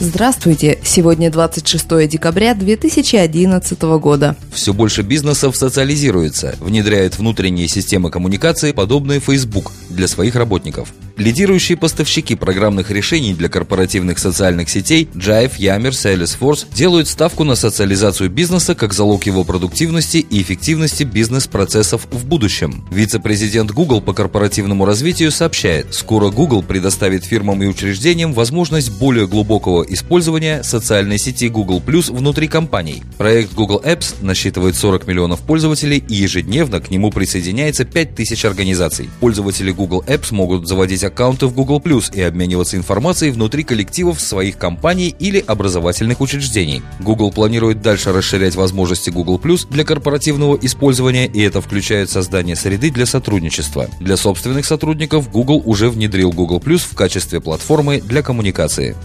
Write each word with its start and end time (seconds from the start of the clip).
Здравствуйте! 0.00 0.78
Сегодня 0.84 1.28
26 1.28 2.08
декабря 2.08 2.54
2011 2.54 3.82
года. 3.98 4.36
Все 4.52 4.72
больше 4.72 5.02
бизнесов 5.02 5.56
социализируется, 5.56 6.54
внедряют 6.60 7.18
внутренние 7.18 7.66
системы 7.66 8.08
коммуникации, 8.08 8.70
подобные 8.70 9.18
Facebook, 9.18 9.72
для 9.88 10.06
своих 10.06 10.36
работников. 10.36 10.92
Лидирующие 11.16 11.76
поставщики 11.76 12.36
программных 12.36 12.92
решений 12.92 13.34
для 13.34 13.48
корпоративных 13.48 14.20
социальных 14.20 14.70
сетей 14.70 15.08
Jive, 15.14 15.58
Yammer, 15.58 15.90
Salesforce 15.90 16.66
делают 16.72 17.08
ставку 17.08 17.42
на 17.42 17.56
социализацию 17.56 18.30
бизнеса 18.30 18.76
как 18.76 18.94
залог 18.94 19.26
его 19.26 19.42
продуктивности 19.42 20.18
и 20.18 20.40
эффективности 20.40 21.02
бизнес-процессов 21.02 22.06
в 22.12 22.24
будущем. 22.24 22.86
Вице-президент 22.92 23.72
Google 23.72 24.00
по 24.00 24.12
корпоративному 24.12 24.84
развитию 24.84 25.32
сообщает, 25.32 25.92
скоро 25.92 26.30
Google 26.30 26.62
предоставит 26.62 27.24
фирмам 27.24 27.64
и 27.64 27.66
учреждениям 27.66 28.32
возможность 28.32 28.96
более 28.96 29.26
глубокого 29.26 29.82
использования 29.88 30.62
социальной 30.62 31.18
сети 31.18 31.48
Google 31.48 31.80
Plus 31.84 32.12
внутри 32.12 32.48
компаний. 32.48 33.02
Проект 33.16 33.54
Google 33.54 33.82
Apps 33.84 34.14
насчитывает 34.20 34.76
40 34.76 35.06
миллионов 35.06 35.40
пользователей 35.40 36.04
и 36.08 36.14
ежедневно 36.14 36.80
к 36.80 36.90
нему 36.90 37.10
присоединяется 37.10 37.84
5000 37.84 38.44
организаций. 38.44 39.08
Пользователи 39.20 39.70
Google 39.70 40.04
Apps 40.06 40.32
могут 40.32 40.68
заводить 40.68 41.04
аккаунты 41.04 41.46
в 41.46 41.54
Google 41.54 41.80
Plus 41.80 42.14
и 42.14 42.20
обмениваться 42.20 42.76
информацией 42.76 43.30
внутри 43.30 43.64
коллективов 43.64 44.20
своих 44.20 44.58
компаний 44.58 45.14
или 45.18 45.42
образовательных 45.44 46.20
учреждений. 46.20 46.82
Google 47.00 47.32
планирует 47.32 47.82
дальше 47.82 48.12
расширять 48.12 48.54
возможности 48.54 49.10
Google 49.10 49.38
Plus 49.38 49.66
для 49.70 49.84
корпоративного 49.84 50.58
использования, 50.60 51.26
и 51.26 51.40
это 51.40 51.60
включает 51.60 52.10
создание 52.10 52.56
среды 52.56 52.90
для 52.90 53.06
сотрудничества. 53.06 53.88
Для 54.00 54.16
собственных 54.16 54.66
сотрудников 54.66 55.30
Google 55.30 55.62
уже 55.64 55.90
внедрил 55.90 56.32
Google 56.32 56.58
Plus 56.58 56.78
в 56.78 56.94
качестве 56.94 57.40
платформы 57.40 58.00
для 58.00 58.22
коммуникации. 58.22 58.96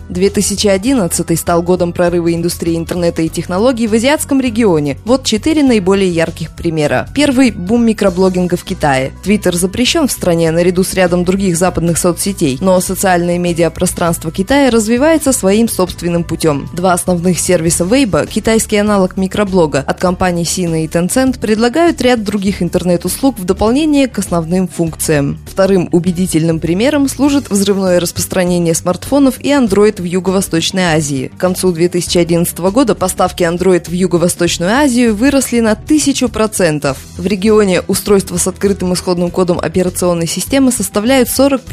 2011 0.77 1.39
стал 1.39 1.61
годом 1.61 1.93
прорыва 1.93 2.33
индустрии 2.33 2.77
интернета 2.77 3.21
и 3.21 3.29
технологий 3.29 3.87
в 3.87 3.93
азиатском 3.93 4.39
регионе. 4.41 4.97
Вот 5.05 5.23
четыре 5.23 5.63
наиболее 5.63 6.09
ярких 6.09 6.51
примера. 6.55 7.07
Первый– 7.13 7.51
бум 7.51 7.85
микроблогинга 7.85 8.57
в 8.57 8.63
Китае. 8.63 9.11
Твиттер 9.23 9.55
запрещен 9.55 10.07
в 10.07 10.11
стране 10.11 10.51
наряду 10.51 10.83
с 10.83 10.93
рядом 10.93 11.23
других 11.23 11.57
западных 11.57 11.97
соцсетей, 11.97 12.57
но 12.61 12.79
социальное 12.79 13.37
медиапространство 13.37 14.31
Китая 14.31 14.71
развивается 14.71 15.31
своим 15.31 15.67
собственным 15.67 16.23
путем. 16.23 16.69
Два 16.73 16.93
основных 16.93 17.39
сервиса 17.39 17.83
Weibo, 17.83 18.27
китайский 18.27 18.77
аналог 18.77 19.17
микроблога 19.17 19.83
от 19.85 19.99
компаний 19.99 20.43
Sina 20.43 20.83
и 20.83 20.87
Tencent, 20.87 21.39
предлагают 21.39 22.01
ряд 22.01 22.23
других 22.23 22.61
интернет-услуг 22.61 23.39
в 23.39 23.45
дополнение 23.45 24.07
к 24.07 24.19
основным 24.19 24.67
функциям. 24.67 25.39
Вторым 25.53 25.87
убедительным 25.91 26.59
примером 26.59 27.07
служит 27.07 27.51
взрывное 27.51 27.99
распространение 27.99 28.73
смартфонов 28.73 29.39
и 29.39 29.49
Android 29.49 30.01
в 30.01 30.03
Юго-Восточной 30.03 30.95
Азии. 30.95 31.31
К 31.37 31.39
концу 31.39 31.71
2011 31.71 32.57
года 32.71 32.95
поставки 32.95 33.43
Android 33.43 33.87
в 33.87 33.93
Юго-Восточную 33.93 34.71
Азию 34.71 35.15
выросли 35.15 35.59
на 35.59 35.73
1000%. 35.73 36.97
В 37.19 37.25
регионе 37.27 37.81
устройства 37.87 38.37
с 38.37 38.47
открытым 38.47 38.95
исходным 38.95 39.29
кодом 39.29 39.59
операционной 39.59 40.25
системы 40.25 40.71
составляют 40.71 41.29
40% 41.29 41.63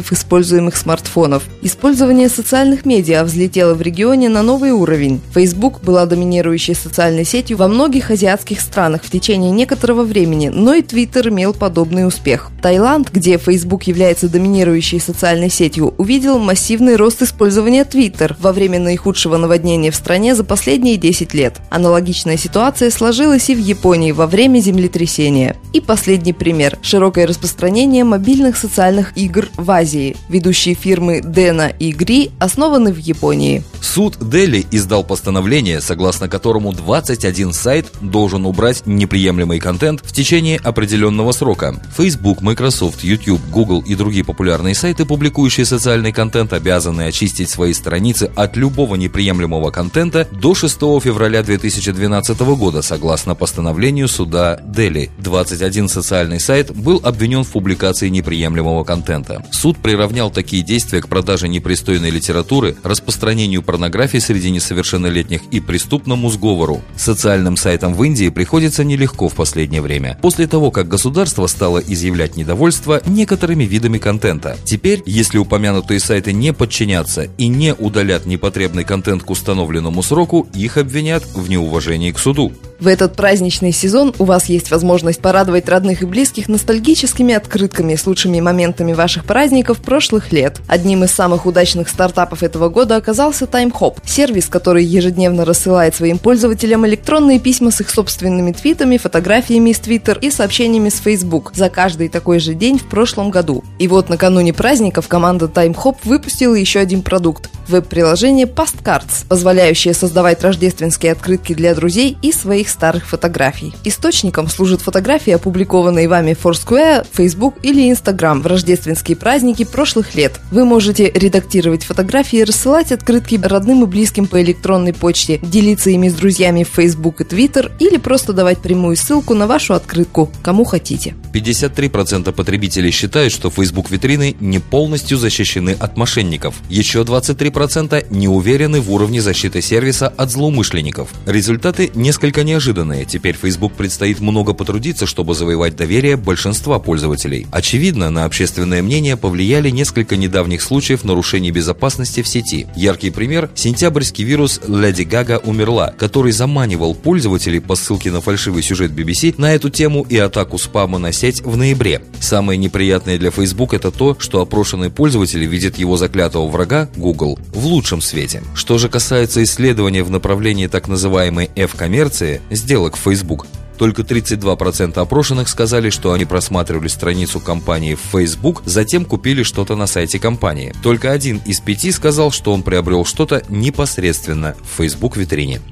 10% 0.00 0.04
используемых 0.12 0.76
смартфонов. 0.76 1.44
Использование 1.62 2.28
социальных 2.28 2.84
медиа 2.84 3.24
взлетело 3.24 3.74
в 3.74 3.82
регионе 3.82 4.28
на 4.28 4.42
новый 4.42 4.72
уровень. 4.72 5.20
Facebook 5.34 5.82
была 5.82 6.06
доминирующей 6.06 6.74
социальной 6.74 7.24
сетью 7.24 7.56
во 7.56 7.68
многих 7.68 8.10
азиатских 8.10 8.60
странах 8.60 9.02
в 9.04 9.10
течение 9.10 9.50
некоторого 9.50 10.02
времени, 10.02 10.48
но 10.48 10.74
и 10.74 10.82
Twitter 10.82 11.28
имел 11.28 11.54
подобный 11.54 12.06
успех. 12.06 12.50
Таиланд, 12.62 13.10
где 13.10 13.29
Facebook 13.38 13.84
является 13.84 14.28
доминирующей 14.28 15.00
социальной 15.00 15.50
сетью, 15.50 15.94
увидел 15.98 16.38
массивный 16.38 16.96
рост 16.96 17.22
использования 17.22 17.84
Twitter 17.84 18.34
во 18.38 18.52
время 18.52 18.78
наихудшего 18.78 19.36
наводнения 19.36 19.90
в 19.90 19.96
стране 19.96 20.34
за 20.34 20.44
последние 20.44 20.96
10 20.96 21.34
лет. 21.34 21.56
Аналогичная 21.70 22.36
ситуация 22.36 22.90
сложилась 22.90 23.50
и 23.50 23.54
в 23.54 23.58
Японии 23.58 24.12
во 24.12 24.26
время 24.26 24.60
землетрясения. 24.60 25.56
И 25.72 25.80
последний 25.80 26.32
пример– 26.32 26.78
широкое 26.82 27.26
распространение 27.26 28.04
мобильных 28.04 28.56
социальных 28.56 29.16
игр 29.16 29.48
в 29.56 29.70
Азии. 29.70 30.16
Ведущие 30.28 30.74
фирмы 30.74 31.20
Dena 31.20 31.74
и 31.78 31.92
Гри 31.92 32.30
основаны 32.38 32.92
в 32.92 32.98
Японии. 32.98 33.62
Суд 33.80 34.16
Дели 34.20 34.66
издал 34.70 35.04
постановление, 35.04 35.80
согласно 35.80 36.28
которому 36.28 36.72
21 36.72 37.52
сайт 37.52 37.86
должен 38.00 38.46
убрать 38.46 38.86
неприемлемый 38.86 39.58
контент 39.58 40.02
в 40.04 40.12
течение 40.12 40.58
определенного 40.58 41.32
срока. 41.32 41.80
Facebook, 41.96 42.40
Microsoft, 42.40 43.02
YouTube, 43.02 43.40
Google 43.50 43.80
и 43.80 43.94
другие 43.94 44.24
популярные 44.24 44.74
сайты, 44.74 45.04
публикующие 45.04 45.66
социальный 45.66 46.12
контент, 46.12 46.52
обязаны 46.52 47.02
очистить 47.02 47.48
свои 47.48 47.72
страницы 47.72 48.30
от 48.36 48.56
любого 48.56 48.96
неприемлемого 48.96 49.70
контента 49.70 50.28
до 50.30 50.54
6 50.54 50.74
февраля 51.02 51.42
2012 51.42 52.40
года, 52.40 52.82
согласно 52.82 53.34
постановлению 53.34 54.08
суда 54.08 54.60
Дели. 54.62 55.10
21 55.18 55.88
социальный 55.88 56.40
сайт 56.40 56.74
был 56.74 57.00
обвинен 57.02 57.44
в 57.44 57.48
публикации 57.48 58.08
неприемлемого 58.08 58.84
контента. 58.84 59.44
Суд 59.50 59.78
приравнял 59.78 60.30
такие 60.30 60.62
действия 60.62 61.00
к 61.00 61.08
продаже 61.08 61.48
непристойной 61.48 62.10
литературы, 62.10 62.76
распространению 62.82 63.62
порнографии 63.70 64.18
среди 64.18 64.50
несовершеннолетних 64.50 65.42
и 65.52 65.60
преступному 65.60 66.28
сговору. 66.28 66.82
Социальным 66.96 67.56
сайтам 67.56 67.94
в 67.94 68.02
Индии 68.02 68.28
приходится 68.28 68.82
нелегко 68.82 69.28
в 69.28 69.34
последнее 69.36 69.80
время. 69.80 70.18
После 70.20 70.48
того, 70.48 70.72
как 70.72 70.88
государство 70.88 71.46
стало 71.46 71.78
изъявлять 71.78 72.34
недовольство 72.34 73.00
некоторыми 73.06 73.62
видами 73.62 73.98
контента. 73.98 74.56
Теперь, 74.64 75.04
если 75.06 75.38
упомянутые 75.38 76.00
сайты 76.00 76.32
не 76.32 76.52
подчинятся 76.52 77.28
и 77.38 77.46
не 77.46 77.72
удалят 77.72 78.26
непотребный 78.26 78.82
контент 78.82 79.22
к 79.22 79.30
установленному 79.30 80.02
сроку, 80.02 80.48
их 80.52 80.76
обвинят 80.76 81.22
в 81.32 81.48
неуважении 81.48 82.10
к 82.10 82.18
суду. 82.18 82.50
В 82.80 82.86
этот 82.86 83.14
праздничный 83.14 83.72
сезон 83.72 84.14
у 84.18 84.24
вас 84.24 84.46
есть 84.46 84.70
возможность 84.70 85.20
порадовать 85.20 85.68
родных 85.68 86.00
и 86.00 86.06
близких 86.06 86.48
ностальгическими 86.48 87.34
открытками 87.34 87.94
с 87.94 88.06
лучшими 88.06 88.40
моментами 88.40 88.94
ваших 88.94 89.26
праздников 89.26 89.82
прошлых 89.82 90.32
лет. 90.32 90.60
Одним 90.66 91.04
из 91.04 91.10
самых 91.10 91.44
удачных 91.44 91.90
стартапов 91.90 92.42
этого 92.42 92.70
года 92.70 92.96
оказался 92.96 93.44
TimeHop, 93.44 93.98
сервис, 94.06 94.46
который 94.46 94.82
ежедневно 94.82 95.44
рассылает 95.44 95.94
своим 95.94 96.16
пользователям 96.16 96.86
электронные 96.86 97.38
письма 97.38 97.70
с 97.70 97.82
их 97.82 97.90
собственными 97.90 98.52
твитами, 98.52 98.96
фотографиями 98.96 99.70
из 99.70 99.78
Twitter 99.78 100.18
и 100.18 100.30
сообщениями 100.30 100.88
с 100.88 101.00
Facebook 101.00 101.52
за 101.54 101.68
каждый 101.68 102.08
такой 102.08 102.38
же 102.38 102.54
день 102.54 102.78
в 102.78 102.88
прошлом 102.88 103.30
году. 103.30 103.62
И 103.78 103.88
вот 103.88 104.08
накануне 104.08 104.54
праздников 104.54 105.06
команда 105.06 105.46
TimeHop 105.46 105.96
выпустила 106.04 106.54
еще 106.54 106.78
один 106.78 107.02
продукт– 107.02 107.50
веб-приложение 107.68 108.46
Postcards, 108.46 109.26
позволяющее 109.28 109.94
создавать 109.94 110.42
рождественские 110.42 111.12
открытки 111.12 111.54
для 111.54 111.74
друзей 111.74 112.16
и 112.22 112.32
своих 112.32 112.69
старых 112.70 113.06
фотографий. 113.06 113.74
Источником 113.84 114.48
служат 114.48 114.80
фотографии, 114.80 115.32
опубликованные 115.32 116.08
вами 116.08 116.34
в 116.34 116.44
Foursquare, 116.44 117.06
Facebook 117.12 117.56
или 117.62 117.90
Instagram 117.90 118.42
в 118.42 118.46
рождественские 118.46 119.16
праздники 119.16 119.64
прошлых 119.64 120.14
лет. 120.14 120.40
Вы 120.50 120.64
можете 120.64 121.10
редактировать 121.10 121.84
фотографии, 121.84 122.42
рассылать 122.42 122.92
открытки 122.92 123.40
родным 123.42 123.84
и 123.84 123.86
близким 123.86 124.26
по 124.26 124.40
электронной 124.40 124.94
почте, 124.94 125.38
делиться 125.42 125.90
ими 125.90 126.08
с 126.08 126.14
друзьями 126.14 126.64
в 126.64 126.68
Facebook 126.68 127.20
и 127.20 127.24
Twitter 127.24 127.70
или 127.78 127.96
просто 127.96 128.32
давать 128.32 128.58
прямую 128.58 128.96
ссылку 128.96 129.34
на 129.34 129.46
вашу 129.46 129.74
открытку, 129.74 130.30
кому 130.42 130.64
хотите. 130.64 131.14
53% 131.32 132.32
потребителей 132.32 132.90
считают, 132.90 133.32
что 133.32 133.50
Facebook 133.50 133.90
витрины 133.90 134.36
не 134.40 134.58
полностью 134.58 135.18
защищены 135.18 135.76
от 135.78 135.96
мошенников. 135.96 136.56
Еще 136.68 137.02
23% 137.02 138.06
не 138.10 138.28
уверены 138.28 138.80
в 138.80 138.92
уровне 138.92 139.20
защиты 139.20 139.62
сервиса 139.62 140.08
от 140.08 140.30
злоумышленников. 140.30 141.10
Результаты 141.26 141.90
несколько 141.94 142.42
неожиданные 142.42 142.59
неожиданные. 142.60 143.06
Теперь 143.06 143.36
Facebook 143.36 143.72
предстоит 143.72 144.20
много 144.20 144.52
потрудиться, 144.52 145.06
чтобы 145.06 145.34
завоевать 145.34 145.76
доверие 145.76 146.16
большинства 146.16 146.78
пользователей. 146.78 147.46
Очевидно, 147.50 148.10
на 148.10 148.26
общественное 148.26 148.82
мнение 148.82 149.16
повлияли 149.16 149.70
несколько 149.70 150.16
недавних 150.16 150.60
случаев 150.60 151.04
нарушений 151.04 151.50
безопасности 151.50 152.22
в 152.22 152.28
сети. 152.28 152.66
Яркий 152.76 153.10
пример– 153.10 153.48
сентябрьский 153.54 154.24
вирус 154.24 154.60
«Леди 154.68 155.02
Гага 155.02 155.40
умерла», 155.42 155.94
который 155.96 156.32
заманивал 156.32 156.94
пользователей 156.94 157.60
по 157.60 157.76
ссылке 157.76 158.10
на 158.10 158.20
фальшивый 158.20 158.62
сюжет 158.62 158.92
BBC 158.92 159.36
на 159.38 159.54
эту 159.54 159.70
тему 159.70 160.04
и 160.08 160.18
атаку 160.18 160.58
спама 160.58 160.98
на 160.98 161.12
сеть 161.12 161.40
в 161.42 161.56
ноябре. 161.56 162.02
Самое 162.20 162.58
неприятное 162.58 163.18
для 163.18 163.30
Facebook– 163.30 163.72
это 163.74 163.90
то, 163.90 164.16
что 164.18 164.42
опрошенные 164.42 164.90
пользователи 164.90 165.46
видят 165.46 165.78
его 165.78 165.96
заклятого 165.96 166.46
врага, 166.48 166.90
Google, 166.94 167.38
в 167.54 167.64
лучшем 167.64 168.02
свете. 168.02 168.42
Что 168.54 168.76
же 168.76 168.90
касается 168.90 169.42
исследования 169.42 170.02
в 170.02 170.10
направлении 170.10 170.66
так 170.66 170.88
называемой 170.88 171.48
F-коммерции, 171.56 172.42
сделок 172.50 172.96
в 172.96 173.00
Facebook, 173.00 173.46
Только 173.78 174.02
32% 174.02 174.98
опрошенных 174.98 175.48
сказали, 175.48 175.88
что 175.88 176.12
они 176.12 176.26
просматривали 176.26 176.88
страницу 176.88 177.40
компании 177.40 177.94
в 177.94 178.00
Facebook, 178.12 178.62
затем 178.66 179.06
купили 179.06 179.42
что-то 179.42 179.74
на 179.74 179.86
сайте 179.86 180.18
компании. 180.18 180.74
Только 180.82 181.12
один 181.12 181.40
из 181.46 181.60
пяти 181.60 181.90
сказал, 181.90 182.30
что 182.30 182.52
он 182.52 182.62
приобрел 182.62 183.06
что-то 183.06 183.42
непосредственно 183.48 184.54
в 184.62 184.76
Facebook-витрине. 184.76 185.62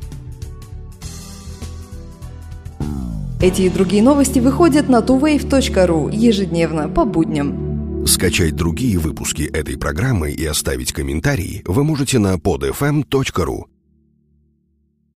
Эти 3.40 3.62
и 3.62 3.68
другие 3.68 4.02
новости 4.02 4.38
выходят 4.38 4.88
на 4.88 4.98
tuwave.ru 4.98 6.14
ежедневно 6.14 6.88
по 6.88 7.04
будням. 7.04 8.06
Скачать 8.06 8.56
другие 8.56 8.98
выпуски 8.98 9.42
этой 9.42 9.76
программы 9.76 10.32
и 10.32 10.44
оставить 10.44 10.92
комментарии 10.92 11.62
вы 11.66 11.84
можете 11.84 12.18
на 12.18 12.36
podfm.ru. 12.36 13.64